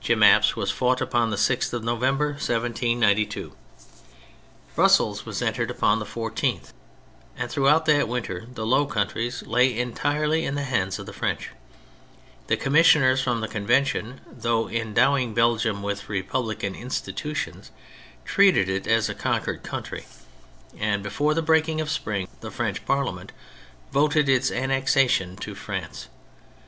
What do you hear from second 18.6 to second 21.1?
it as a con quered country, and